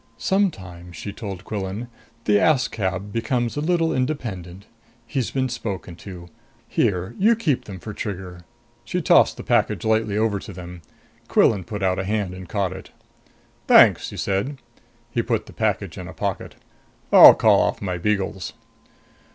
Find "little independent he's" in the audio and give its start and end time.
3.61-5.29